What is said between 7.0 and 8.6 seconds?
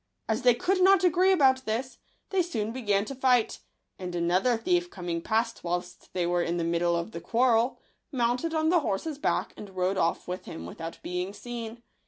the quarrel, | mounted